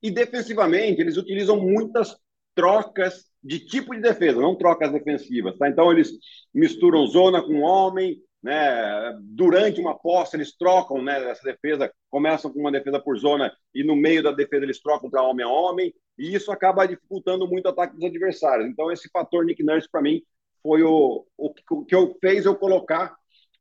[0.00, 2.14] E defensivamente, eles utilizam muitas
[2.54, 5.56] trocas de tipo de defesa, não trocas defensivas.
[5.58, 5.68] Tá?
[5.68, 6.10] Então, eles
[6.52, 9.14] misturam zona com homem, né?
[9.22, 13.84] durante uma posse, eles trocam né, essa defesa, começam com uma defesa por zona e
[13.84, 17.66] no meio da defesa eles trocam para homem a homem, e isso acaba dificultando muito
[17.66, 18.68] o ataque dos adversários.
[18.68, 20.22] Então, esse fator Nick Nurse, para mim,
[20.62, 23.14] foi o, o, o que eu fez eu colocar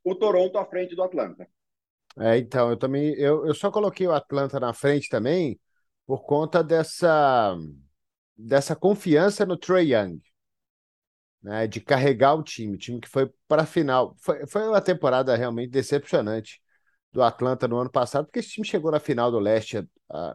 [0.03, 1.47] o Toronto à frente do Atlanta.
[2.19, 5.59] É, então, eu também, eu, eu só coloquei o Atlanta na frente também
[6.05, 7.57] por conta dessa
[8.37, 10.21] dessa confiança no Trey Young,
[11.41, 14.15] né, de carregar o time, time que foi para a final.
[14.19, 16.61] Foi, foi uma temporada realmente decepcionante
[17.11, 19.87] do Atlanta no ano passado, porque esse time chegou na final do leste uh,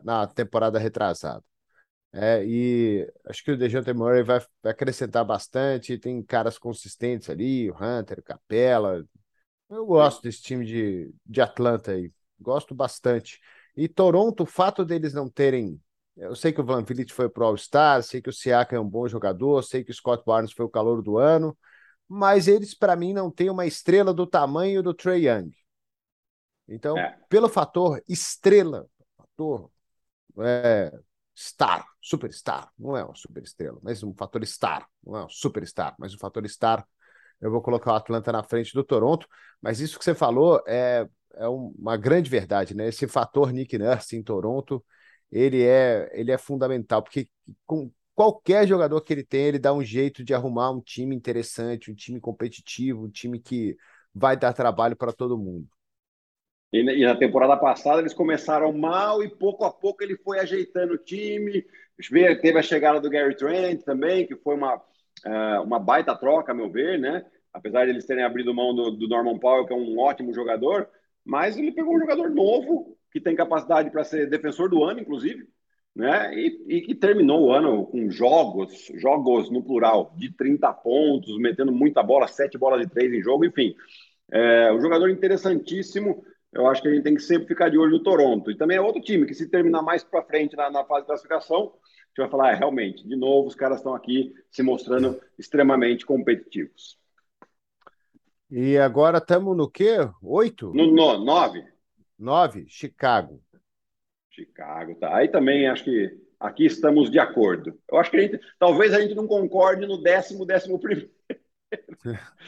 [0.04, 1.42] na temporada retrasada.
[2.12, 5.98] É, e acho que o DeJounte Murray vai, vai acrescentar bastante.
[5.98, 9.04] Tem caras consistentes ali, o Hunter, o Capela.
[9.68, 12.12] Eu gosto desse time de, de Atlanta aí.
[12.40, 13.40] Gosto bastante.
[13.76, 15.80] E Toronto, o fato deles não terem.
[16.18, 18.88] Eu sei que o Van Vliet foi pro All-Star, sei que o Siaka é um
[18.88, 21.56] bom jogador, sei que o Scott Barnes foi o calor do ano,
[22.08, 25.50] mas eles, para mim, não têm uma estrela do tamanho do Trey Young.
[26.68, 27.16] Então, é.
[27.28, 29.70] pelo fator estrela, fator
[30.40, 30.92] é,
[31.36, 36.14] star, superstar, não é um superestrela, mas um fator star, não é um superstar, mas
[36.14, 36.86] um fator star,
[37.40, 39.26] eu vou colocar o Atlanta na frente do Toronto,
[39.62, 42.88] mas isso que você falou é, é uma grande verdade, né?
[42.88, 44.84] Esse fator Nick Nurse em Toronto,
[45.30, 47.28] ele é, ele é fundamental, porque
[47.66, 51.90] com qualquer jogador que ele tem, ele dá um jeito de arrumar um time interessante,
[51.90, 53.76] um time competitivo, um time que
[54.14, 55.68] vai dar trabalho para todo mundo.
[56.72, 60.94] E, e, na temporada passada eles começaram mal e pouco a pouco ele foi ajeitando
[60.94, 61.64] o time.
[62.42, 66.54] Teve a chegada do Gary Trent também, que foi uma, uh, uma baita troca, a
[66.54, 67.24] meu ver, né?
[67.52, 70.88] Apesar de eles terem abrido mão do, do Norman Powell, que é um ótimo jogador,
[71.24, 75.46] mas ele pegou um jogador novo, que tem capacidade para ser defensor do ano, inclusive,
[75.94, 76.34] né?
[76.34, 81.72] E, e, que terminou o ano com jogos, jogos no plural, de 30 pontos, metendo
[81.72, 83.74] muita bola, sete bolas de três em jogo, enfim.
[84.30, 87.92] É, um jogador interessantíssimo eu acho que a gente tem que sempre ficar de olho
[87.92, 88.50] no Toronto.
[88.50, 91.08] E também é outro time que, se terminar mais para frente na, na, fase de
[91.08, 95.20] classificação, a gente vai falar, é, realmente, de novo, os caras estão aqui se mostrando
[95.38, 96.98] extremamente competitivos.
[98.50, 99.98] E agora estamos no quê?
[100.22, 100.72] Oito?
[100.72, 101.62] No, no, nove.
[102.18, 103.40] Nove, Chicago.
[104.30, 105.16] Chicago, tá.
[105.16, 107.78] Aí também acho que aqui estamos de acordo.
[107.90, 111.10] Eu acho que a gente, talvez a gente não concorde no décimo, décimo primeiro.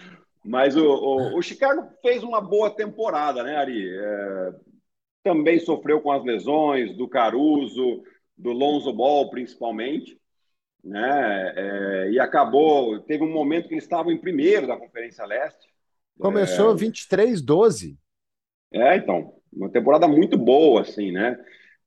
[0.44, 3.94] Mas o, o, o, Chicago fez uma boa temporada, né, Ari?
[3.94, 4.54] É,
[5.22, 8.02] também sofreu com as lesões do Caruso,
[8.36, 10.18] do Lonzo Ball, principalmente,
[10.82, 11.52] né?
[11.56, 13.00] É, e acabou.
[13.00, 15.68] Teve um momento que eles estavam em primeiro da Conferência Leste.
[16.18, 17.98] Começou é, 23-12.
[18.72, 21.38] É, então, uma temporada muito boa, assim, né?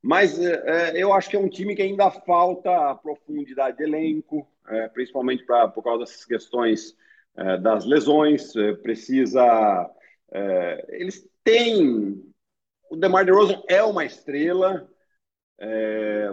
[0.04, 4.46] Mas é, é, eu acho que é um time que ainda falta profundidade de elenco,
[4.68, 6.94] é, principalmente pra, por causa dessas questões
[7.38, 9.90] é, das lesões, é, precisa.
[10.30, 12.22] É, eles têm.
[12.92, 14.88] O DeMar DeRozan é uma estrela,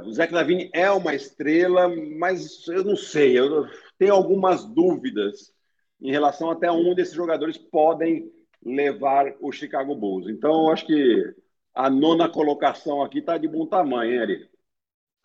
[0.04, 1.88] o Zach Lavine é uma estrela,
[2.18, 3.66] mas eu não sei, eu
[3.96, 5.54] tenho algumas dúvidas
[6.02, 8.30] em relação até onde esses jogadores podem
[8.64, 10.28] levar o Chicago Bulls.
[10.28, 11.34] Então, eu acho que
[11.74, 14.50] a nona colocação aqui está de bom tamanho, hein, Ari?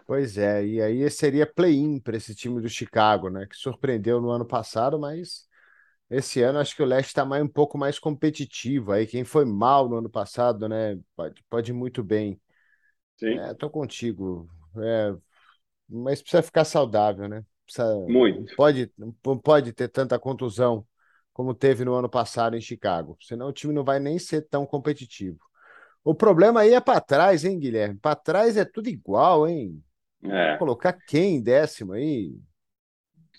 [0.08, 3.48] Pois é, e aí seria play-in para esse time do Chicago, né?
[3.48, 5.48] Que surpreendeu no ano passado, mas
[6.10, 8.92] esse ano acho que o Leste está mais, um pouco mais competitivo.
[8.92, 11.00] Aí quem foi mal no ano passado, né?
[11.16, 12.40] Pode, pode ir muito bem.
[13.18, 13.40] Sim.
[13.40, 14.48] É, tô contigo.
[14.78, 15.16] É,
[15.90, 17.44] mas precisa ficar saudável, né?
[17.66, 18.56] Precisa, muito.
[18.56, 20.86] Pode, não pode ter tanta contusão
[21.36, 23.18] como teve no ano passado em Chicago.
[23.22, 25.38] Senão o time não vai nem ser tão competitivo.
[26.02, 28.00] O problema aí é para trás, hein, Guilherme?
[28.00, 29.84] Para trás é tudo igual, hein?
[30.24, 30.58] É.
[30.58, 32.34] colocar quem em décimo aí?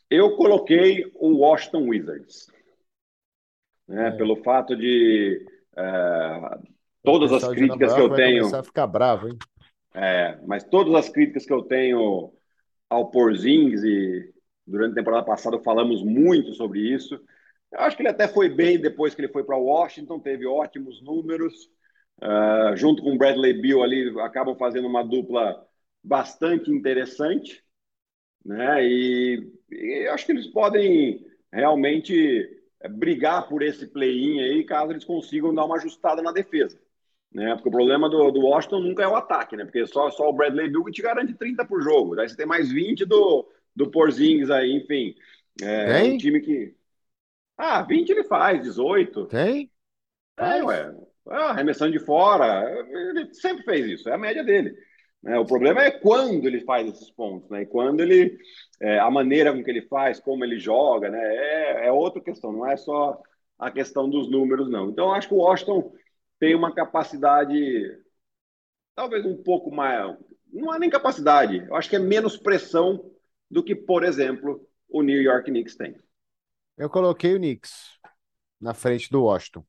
[0.09, 2.47] Eu coloquei o Washington Wizards
[3.89, 4.09] né?
[4.09, 4.11] É.
[4.13, 5.45] Pelo fato de
[5.77, 6.59] é,
[7.03, 8.39] todas as críticas que eu tenho.
[8.41, 9.39] Começar a ficar bravo, hein?
[9.95, 12.33] É, mas todas as críticas que eu tenho
[12.91, 14.33] ao Porzingis e
[14.67, 17.19] durante a temporada passada falamos muito sobre isso.
[17.73, 21.03] Eu acho que ele até foi bem depois que ele foi para Washington, teve ótimos
[21.03, 21.69] números.
[22.23, 25.67] Uh, junto com o Bradley Bill ali, acabam fazendo uma dupla
[26.03, 27.63] bastante interessante.
[28.45, 28.87] Né?
[28.87, 32.49] E, e acho que eles podem realmente
[32.81, 36.81] é, brigar por esse play-in aí, caso eles consigam dar uma ajustada na defesa.
[37.33, 37.55] Né?
[37.55, 39.65] Porque o problema do, do Washington nunca é o ataque, né?
[39.65, 42.15] Porque só, só o Bradley Bill te garante 30 por jogo.
[42.15, 45.15] Daí você tem mais 20 do, do Porzingis aí, enfim.
[45.61, 46.13] É, tem?
[46.15, 46.75] um time que.
[47.57, 49.27] Ah, 20 ele faz, 18.
[49.27, 49.71] Tem?
[50.37, 50.95] É, ué.
[51.29, 52.65] Ah, arremessando de fora.
[52.89, 54.75] Ele sempre fez isso, é a média dele.
[55.25, 57.63] É, o problema é quando ele faz esses pontos, né?
[57.63, 58.39] E quando ele,
[58.81, 61.19] é, a maneira com que ele faz, como ele joga, né?
[61.19, 63.21] É, é outra questão, não é só
[63.59, 64.91] a questão dos números, não.
[64.91, 65.93] Então, acho que o Washington
[66.39, 67.57] tem uma capacidade,
[68.95, 70.17] talvez um pouco mais,
[70.53, 73.11] não é nem capacidade, eu acho que é menos pressão
[73.51, 75.97] do que, por exemplo, o New York Knicks tem.
[76.77, 77.99] Eu coloquei o Knicks
[78.61, 79.65] na frente do Washington.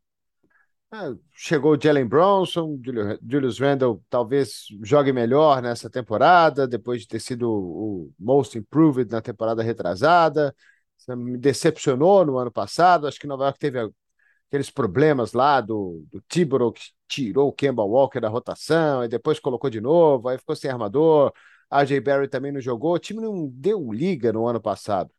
[0.91, 2.80] Ah, chegou o Jalen Bronson,
[3.28, 9.22] Julius Randle talvez jogue melhor nessa temporada, depois de ter sido o most improved na
[9.22, 10.56] temporada retrasada.
[11.10, 13.08] Me decepcionou no ano passado.
[13.08, 13.80] Acho que Nova York teve
[14.48, 19.39] aqueles problemas lá do, do Thibodeau que tirou o Kemba Walker da rotação e depois
[19.39, 21.34] colocou de novo, aí ficou sem armador.
[21.70, 22.00] A J.
[22.00, 22.93] Barry também não jogou.
[22.93, 25.12] O time não deu liga no ano passado.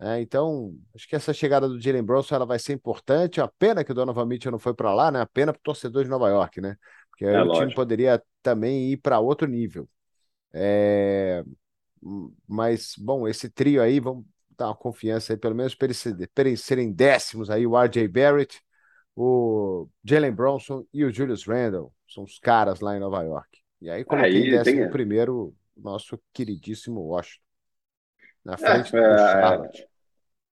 [0.00, 3.40] É, então, acho que essa chegada do Jalen Bronson ela vai ser importante.
[3.40, 5.20] A pena que o Donovan Mitchell não foi para lá, né?
[5.20, 6.76] A pena para o torcedor de Nova York, né?
[7.10, 7.62] Porque aí é, o lógico.
[7.62, 9.88] time poderia também ir para outro nível.
[10.52, 11.44] É...
[12.46, 14.24] Mas, bom, esse trio aí, vamos
[14.56, 18.60] dar uma confiança aí, pelo menos para eles, serem décimos aí, o RJ Barrett,
[19.16, 21.92] o Jalen Bronson e o Julius Randle.
[22.08, 23.60] São os caras lá em Nova York.
[23.80, 24.90] E aí coloquei aí, décimo tem...
[24.90, 27.43] primeiro nosso queridíssimo Washington.
[28.44, 29.88] Na frente é, do é, Charlotte.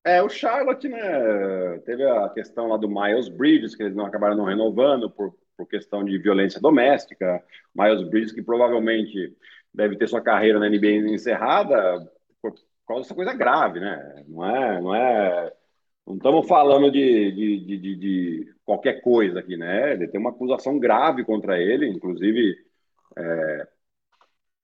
[0.04, 4.36] É, o Charlotte, né, teve a questão lá do Miles Bridges, que eles não acabaram
[4.36, 7.42] não renovando por, por questão de violência doméstica.
[7.74, 9.36] Miles Bridges, que provavelmente
[9.72, 12.00] deve ter sua carreira na NBA encerrada
[12.40, 12.52] por,
[12.86, 14.24] causa dessa coisa grave, né?
[14.28, 15.52] Não é, não é,
[16.06, 19.92] não estamos falando de, de, de, de, de qualquer coisa aqui, né?
[19.92, 22.56] Ele tem uma acusação grave contra ele, inclusive
[23.16, 23.68] é,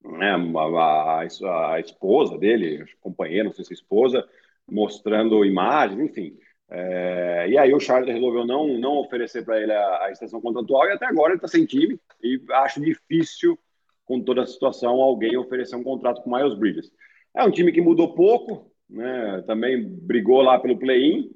[0.03, 4.27] né, a, a, a, esposa dele, companheira, não sei se esposa,
[4.67, 6.39] mostrando imagens, enfim.
[6.71, 10.87] É, e aí o Charles resolveu não, não oferecer para ele a, a, extensão contratual
[10.87, 13.59] e até agora ele está sem time e acho difícil,
[14.05, 16.91] com toda a situação, alguém oferecer um contrato com o Miles Bridges.
[17.35, 21.31] É um time que mudou pouco, né, também brigou lá pelo play-in,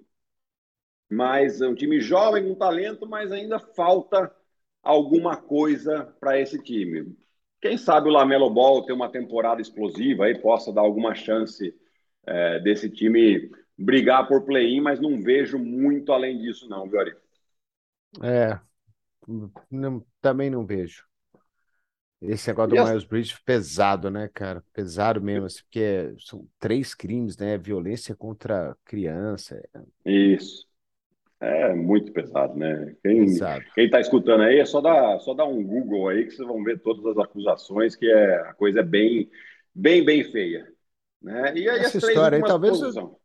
[1.11, 4.35] mas é um time jovem com talento, mas ainda falta
[4.83, 7.15] alguma coisa para esse time.
[7.63, 11.73] Quem sabe o Lamelo Ball ter uma temporada explosiva e possa dar alguma chance
[12.27, 13.49] é, desse time
[13.79, 17.15] brigar por play-in, mas não vejo muito além disso, não, Viori.
[18.21, 18.59] É,
[19.71, 21.07] não, também não vejo.
[22.21, 24.65] Esse negócio do Miles Bridges pesado, né, cara?
[24.73, 27.57] Pesado mesmo, assim, porque são três crimes, né?
[27.59, 29.61] Violência contra criança.
[30.05, 30.67] Isso.
[31.43, 32.95] É muito pesado, né?
[33.03, 33.65] Quem, pesado.
[33.75, 36.63] quem tá escutando aí é só dar, só dar um Google aí que vocês vão
[36.63, 39.29] ver todas as acusações, que é, a coisa é bem,
[39.75, 40.69] bem, bem feia.
[41.21, 41.53] Né?
[41.57, 43.19] E aí Essa história aí, talvez o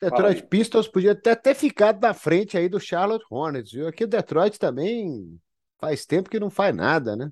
[0.00, 3.88] Detroit Pistons podia até ter ficado na frente aí do Charlotte Hornets, viu?
[3.88, 5.36] Aqui o Detroit também
[5.80, 7.28] faz tempo que não faz nada, né?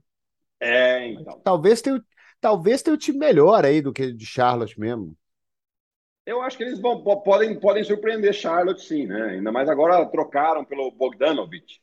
[0.58, 1.40] É, então.
[1.44, 2.02] talvez tenha,
[2.40, 5.16] talvez tenha um time melhor aí do que o de Charlotte mesmo.
[6.26, 9.34] Eu acho que eles vão, podem, podem surpreender Charlotte, sim, né?
[9.34, 11.80] Ainda mais agora trocaram pelo Bogdanovich.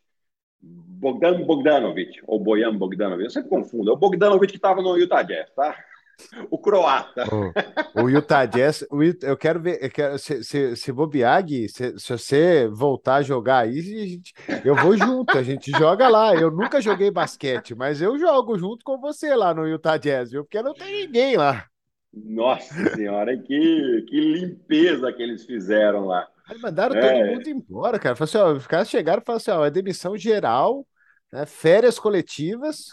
[0.62, 3.90] Bogdan Bogdanovich, ou Bojan Bogdanovich, eu sempre confundo.
[3.90, 5.78] É o Bogdanovich que estava no Utah Jazz, tá?
[6.50, 7.26] O croata.
[7.96, 12.00] O, Utah Jazz, o, eu quero ver, eu quero, se, se, se bobear, Gui, se,
[12.00, 16.34] se você voltar a jogar aí, gente, eu vou junto, a gente joga lá.
[16.34, 20.44] Eu nunca joguei basquete, mas eu jogo junto com você lá no Utah Jazz, viu?
[20.44, 21.66] Porque não tem ninguém lá.
[22.14, 26.28] Nossa senhora, que, que limpeza que eles fizeram lá.
[26.48, 27.02] Aí mandaram é.
[27.02, 28.16] todo mundo embora, cara.
[28.16, 30.86] Falaram assim, ó, os caras chegaram e falaram assim: ó, é demissão geral,
[31.32, 32.90] né, férias coletivas.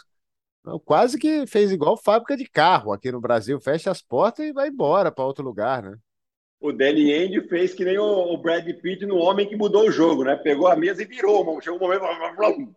[0.84, 4.68] Quase que fez igual fábrica de carro aqui no Brasil, fecha as portas e vai
[4.68, 5.96] embora para outro lugar, né?
[6.60, 10.24] O Danny End fez que nem o Brad Pitt no Homem que Mudou o Jogo,
[10.24, 10.36] né?
[10.36, 11.58] Pegou a mesa e virou.
[11.62, 12.04] Chegou um momento,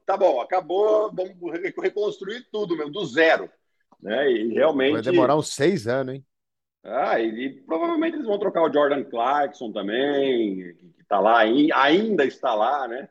[0.05, 1.35] tá bom, acabou, vamos
[1.77, 3.49] reconstruir tudo mesmo, do zero.
[4.01, 4.31] Né?
[4.31, 4.93] E realmente.
[4.93, 6.25] Vai demorar uns seis anos, hein?
[6.83, 12.53] Ah, e, provavelmente eles vão trocar o Jordan Clarkson também, que está lá, ainda está
[12.53, 13.09] lá, né?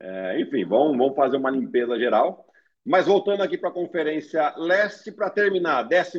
[0.00, 2.46] É, enfim, vão, vão fazer uma limpeza geral.
[2.84, 6.18] Mas voltando aqui para a Conferência Leste, para terminar, 14,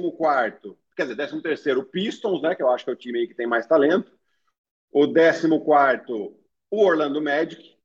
[0.96, 2.56] quer dizer, 13, o Pistons, né?
[2.56, 4.12] Que eu acho que é o time aí que tem mais talento.
[4.92, 5.48] O 14,
[6.72, 7.78] o Orlando Magic,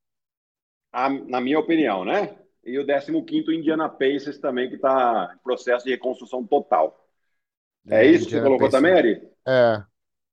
[0.92, 2.38] a, na minha opinião, né?
[2.64, 6.99] E o 15, o Indiana Pacers também, que está em processo de reconstrução total.
[7.88, 9.22] É, isso que você colocou também, Ari?
[9.46, 9.82] É,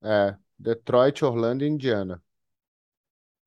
[0.03, 0.35] é.
[0.57, 2.21] Detroit, Orlando e Indiana.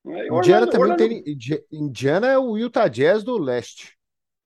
[0.06, 1.08] É, Indiana Orlando, também Orlando...
[1.08, 1.38] tem.
[1.72, 3.98] Indiana é o Utah Jazz do leste.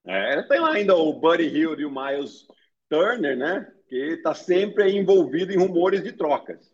[0.05, 2.45] É, tem lá ainda o Buddy Hill e o Miles
[2.89, 3.71] Turner, né?
[3.87, 6.71] Que está sempre envolvido em rumores de trocas.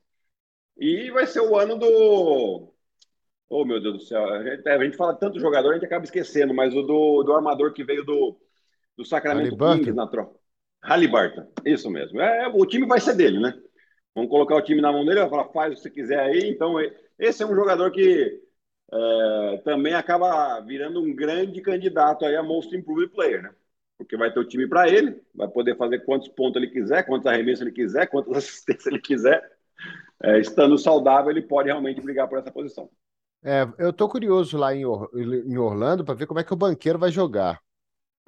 [0.77, 2.73] E vai ser o ano do.
[3.49, 4.27] Oh, meu Deus do céu.
[4.29, 7.33] A gente, a gente fala tanto jogador, a gente acaba esquecendo, mas o do, do
[7.33, 8.39] armador que veio do,
[8.97, 10.40] do Sacramento Kings na troca.
[10.83, 12.19] Halliburton, isso mesmo.
[12.19, 13.53] É, o time vai ser dele, né?
[14.15, 16.49] Vamos colocar o time na mão dele, vai falar, faz o que você quiser aí.
[16.49, 16.75] Então,
[17.17, 18.41] esse é um jogador que
[18.91, 23.51] é, também acaba virando um grande candidato aí a Most Improved Player, né?
[23.97, 27.27] Porque vai ter o time para ele, vai poder fazer quantos pontos ele quiser, quantos
[27.27, 29.41] arremessos ele quiser, quantas assistências ele quiser.
[30.23, 32.89] É, estando saudável, ele pode realmente brigar por essa posição.
[33.43, 36.99] É, eu tô curioso lá em, em Orlando para ver como é que o banqueiro
[36.99, 37.59] vai jogar.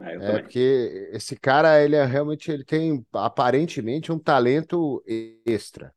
[0.02, 5.04] É, é porque esse cara, ele é realmente, ele tem aparentemente um talento
[5.46, 5.94] extra.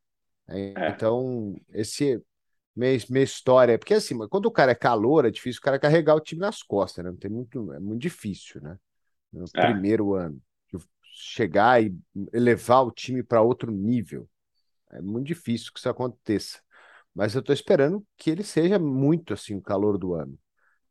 [0.47, 0.89] É, é.
[0.89, 2.21] Então, esse
[2.77, 3.77] minha, minha história.
[3.77, 6.61] Porque assim, quando o cara é calor, é difícil o cara carregar o time nas
[6.61, 7.13] costas, né?
[7.19, 8.77] Tem muito, é muito difícil, né?
[9.33, 9.71] No é.
[9.71, 10.39] primeiro ano.
[11.19, 11.97] Chegar e
[12.31, 14.29] elevar o time para outro nível.
[14.91, 16.59] É muito difícil que isso aconteça.
[17.13, 20.37] Mas eu estou esperando que ele seja muito assim o calor do ano.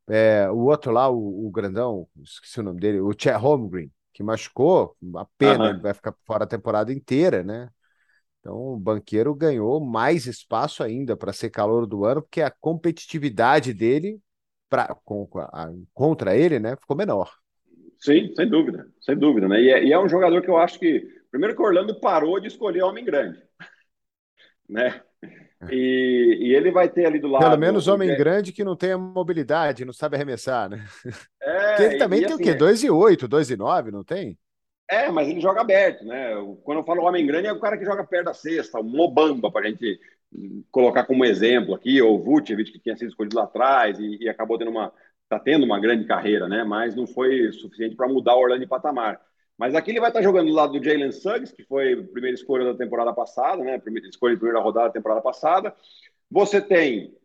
[0.08, 4.22] É, o outro lá, o, o, grandão, esqueci o nome dele, o Chet Holmgren, que
[4.22, 7.68] machucou, a pena, ele vai ficar fora a temporada inteira, né?
[8.40, 13.74] Então o banqueiro ganhou mais espaço ainda para ser calor do ano, porque a competitividade
[13.74, 14.20] dele
[14.68, 17.32] pra, com, a, contra ele, né, ficou menor.
[17.98, 19.60] Sim, sem dúvida, sem dúvida, né?
[19.60, 22.38] E é, e é um jogador que eu acho que primeiro que o Orlando parou
[22.38, 23.42] de escolher homem grande,
[24.68, 25.02] né?
[25.70, 27.42] E, e, ele vai ter ali do lado.
[27.42, 30.84] Pelo menos homem grande que não tem a mobilidade, não sabe arremessar, né?
[31.40, 32.54] É, ele também e, tem assim, o quê?
[32.54, 34.38] 2 e 8, 2 e 9, não tem?
[34.88, 36.34] É, mas ele joga aberto, né?
[36.62, 39.50] Quando eu falo homem grande, é o cara que joga perto da cesta, o Mobamba,
[39.50, 39.98] para a gente
[40.70, 44.28] colocar como exemplo aqui, ou o Vucevic, que tinha sido escolhido lá atrás e, e
[44.28, 44.92] acabou tendo uma.
[45.24, 46.62] está tendo uma grande carreira, né?
[46.64, 49.20] Mas não foi suficiente para mudar o Orlando de patamar.
[49.58, 52.34] Mas aqui ele vai estar jogando do lado do Jalen Suggs, que foi a primeira
[52.34, 53.78] escolha da temporada passada, né?
[53.78, 55.74] Primeira escolha de primeira rodada da temporada passada.
[56.30, 57.16] Você tem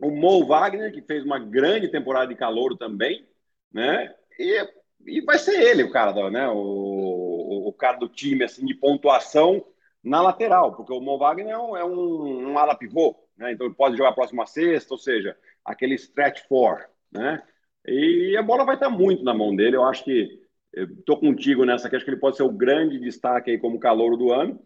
[0.00, 3.26] o Mo Wagner, que fez uma grande temporada de calor também,
[3.72, 4.14] né?
[4.38, 4.68] E,
[5.06, 6.48] e vai ser ele o cara, né?
[6.48, 9.64] O, o, cara do time assim de pontuação
[10.02, 13.52] na lateral, porque o Mo Wagner é um, é um, um ala pivô, né?
[13.52, 17.42] Então ele pode jogar a próxima sexta, ou seja, aquele stretch four, né?
[17.86, 19.76] E a bola vai estar muito na mão dele.
[19.76, 20.43] Eu acho que
[20.76, 24.16] Estou contigo nessa, que acho que ele pode ser o grande destaque aí como calor
[24.16, 24.60] do ano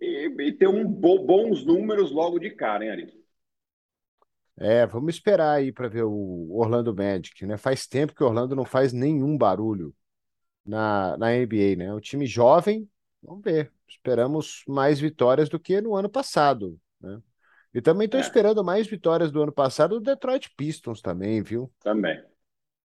[0.00, 3.22] e, e ter um bo, bons números logo de cara, hein, Ari?
[4.56, 7.56] É, vamos esperar aí para ver o Orlando Magic, né?
[7.56, 9.94] Faz tempo que o Orlando não faz nenhum barulho
[10.64, 11.86] na, na NBA, né?
[11.86, 12.88] É um time jovem,
[13.22, 13.72] vamos ver.
[13.88, 17.20] Esperamos mais vitórias do que no ano passado, né?
[17.74, 18.22] E também estou é.
[18.22, 21.72] esperando mais vitórias do ano passado do Detroit Pistons também, viu?
[21.82, 22.22] Também.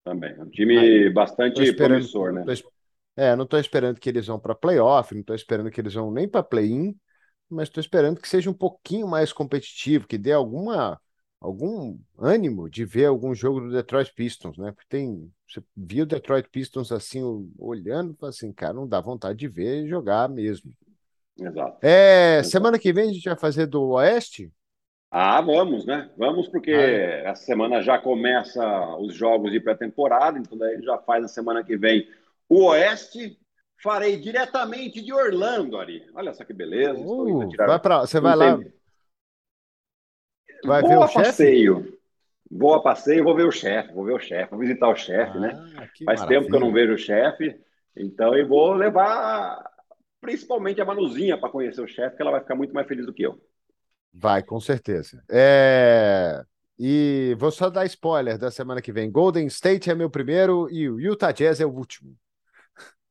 [0.05, 0.39] Também.
[0.39, 2.43] Um time Aí, bastante promissor, né?
[2.45, 2.71] Tô,
[3.17, 6.11] é, não estou esperando que eles vão para playoff, não estou esperando que eles vão
[6.11, 6.95] nem para play-in,
[7.49, 11.01] mas estou esperando que seja um pouquinho mais competitivo, que dê alguma
[11.41, 14.71] algum ânimo de ver algum jogo do Detroit Pistons, né?
[14.71, 15.31] Porque tem.
[15.47, 17.21] Você viu o Detroit Pistons assim,
[17.57, 20.71] olhando, assim, cara, não dá vontade de ver jogar mesmo.
[21.39, 21.85] Exato.
[21.85, 22.49] É, Exato.
[22.49, 24.51] semana que vem a gente vai fazer do Oeste?
[25.17, 26.09] Ah, vamos, né?
[26.17, 28.61] Vamos, porque ah, essa semana já começa
[28.97, 32.05] os jogos de pré-temporada, então daí já faz a semana que vem
[32.49, 33.39] o Oeste.
[33.81, 36.05] Farei diretamente de Orlando, Ari.
[36.13, 36.99] Olha só que beleza.
[36.99, 38.59] Uh, vai pra, você vai lá.
[40.65, 41.77] Vai vou ver o passeio.
[41.77, 41.99] Chefe?
[42.51, 45.39] Vou a passeio, vou ver o chefe, vou ver o chefe, vou visitar o chefe,
[45.39, 45.51] né?
[45.53, 45.89] ah, né?
[46.03, 46.27] Faz maravilha.
[46.27, 47.57] tempo que eu não vejo o chefe,
[47.95, 49.63] então eu vou levar
[50.19, 53.13] principalmente a Manuzinha para conhecer o chefe, que ela vai ficar muito mais feliz do
[53.13, 53.39] que eu.
[54.17, 55.21] Vai, com certeza.
[55.29, 56.41] É...
[56.79, 59.11] E vou só dar spoiler da semana que vem.
[59.11, 62.15] Golden State é meu primeiro e o Utah Jazz é o último.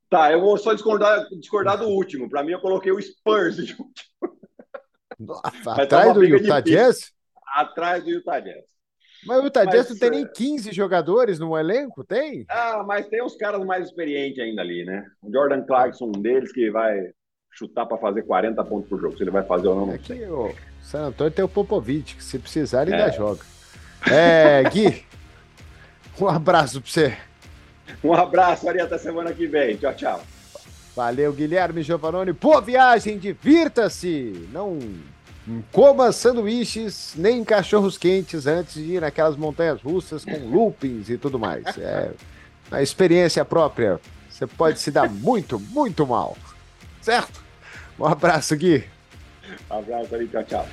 [0.09, 2.29] Tá, eu vou só discordar, discordar do último.
[2.29, 5.41] Para mim, eu coloquei o Spurs de último.
[5.67, 7.13] Atrás do Utah Jazz?
[7.55, 8.65] Atrás do Utah Jazz.
[9.27, 12.45] Mas o Utah Jazz não tem nem 15 é, jogadores no elenco, tem?
[12.49, 15.07] Ah, mas tem os caras mais experientes ainda ali, né?
[15.23, 17.11] O Jordan Clarkson, um deles, que vai
[17.55, 19.17] chutar para fazer 40 pontos por jogo.
[19.17, 20.19] Se ele vai fazer ou não, não é sei.
[20.19, 23.03] Que, San Antônio tem o Popovic, que se precisar ele é.
[23.03, 23.41] ainda joga.
[24.11, 25.05] É, Gui,
[26.21, 27.17] um abraço para você.
[28.03, 29.77] Um abraço, Maria, até semana que vem.
[29.77, 30.23] Tchau, tchau.
[30.95, 32.33] Valeu, Guilherme Giovanoni.
[32.33, 34.49] Boa viagem, divirta-se.
[34.53, 34.79] Não
[35.73, 41.39] coma sanduíches nem cachorros quentes antes de ir naquelas montanhas russas com loopings e tudo
[41.39, 41.65] mais.
[41.79, 42.13] É
[42.71, 44.01] a experiência própria.
[44.29, 46.37] Você pode se dar muito, muito mal.
[47.01, 47.44] Certo?
[47.99, 48.85] Um abraço, Gui.
[49.71, 50.69] Um abraço aí, tchau, tchau.